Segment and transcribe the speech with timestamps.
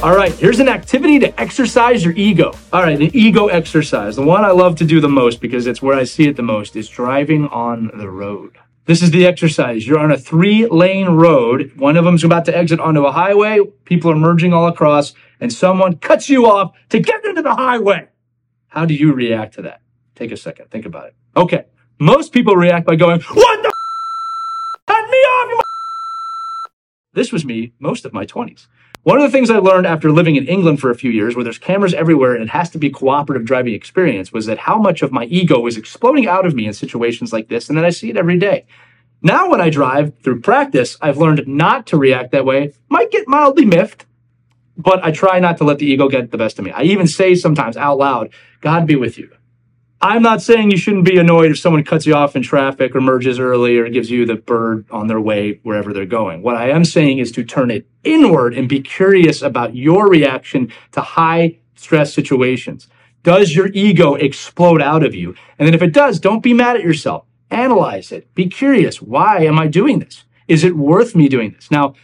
[0.00, 2.52] All right, here's an activity to exercise your ego.
[2.72, 4.14] All right, an ego exercise.
[4.14, 6.42] The one I love to do the most because it's where I see it the
[6.42, 8.58] most is driving on the road.
[8.84, 9.88] This is the exercise.
[9.88, 11.72] You're on a three lane road.
[11.76, 13.58] One of them's about to exit onto a highway.
[13.86, 18.06] People are merging all across and someone cuts you off to get into the highway.
[18.68, 19.80] How do you react to that?
[20.14, 20.70] Take a second.
[20.70, 21.16] Think about it.
[21.36, 21.64] Okay.
[21.98, 23.72] Most people react by going, what the
[24.86, 25.60] cut me off, you
[27.18, 28.66] this was me most of my 20s.
[29.02, 31.44] One of the things I learned after living in England for a few years, where
[31.44, 35.02] there's cameras everywhere and it has to be cooperative driving experience, was that how much
[35.02, 37.90] of my ego is exploding out of me in situations like this, and then I
[37.90, 38.66] see it every day.
[39.22, 42.74] Now, when I drive through practice, I've learned not to react that way.
[42.88, 44.06] Might get mildly miffed,
[44.76, 46.70] but I try not to let the ego get the best of me.
[46.70, 48.30] I even say sometimes out loud,
[48.60, 49.30] God be with you.
[50.00, 53.00] I'm not saying you shouldn't be annoyed if someone cuts you off in traffic or
[53.00, 56.40] merges early or gives you the bird on their way wherever they're going.
[56.40, 60.72] What I am saying is to turn it inward and be curious about your reaction
[60.92, 62.86] to high stress situations.
[63.24, 65.34] Does your ego explode out of you?
[65.58, 67.24] And then if it does, don't be mad at yourself.
[67.50, 68.32] Analyze it.
[68.36, 69.02] Be curious.
[69.02, 70.22] Why am I doing this?
[70.46, 71.72] Is it worth me doing this?
[71.72, 71.94] Now,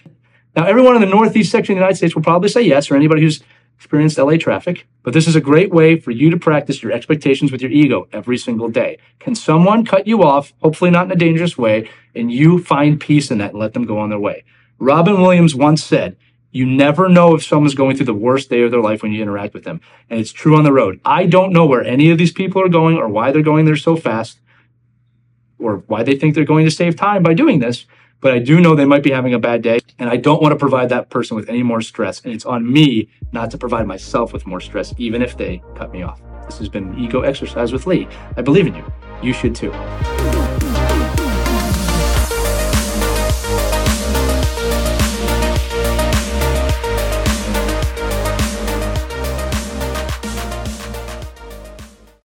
[0.57, 2.97] now everyone in the Northeast section of the United States will probably say yes, or
[2.97, 3.43] anybody who's
[3.77, 7.53] experienced LA traffic, but this is a great way for you to practice your expectations
[7.53, 8.99] with your ego every single day.
[9.19, 13.31] Can someone cut you off, hopefully not in a dangerous way, and you find peace
[13.31, 14.45] in that and let them go on their way?
[14.79, 16.17] Robin Williams once said,
[16.51, 19.21] you never know if someone's going through the worst day of their life when you
[19.21, 19.81] interact with them.
[20.09, 21.01] And it's true on the road.
[21.05, 23.77] I don't know where any of these people are going or why they're going there
[23.77, 24.39] so fast
[25.59, 27.87] or why they think they're going to save time by doing this
[28.25, 30.53] but I do know they might be having a bad day and I don't want
[30.53, 32.23] to provide that person with any more stress.
[32.25, 35.93] And it's on me not to provide myself with more stress, even if they cut
[35.93, 36.23] me off.
[36.47, 38.09] This has been Ego Exercise with Lee.
[38.39, 38.93] I believe in you.
[39.23, 39.75] You should too.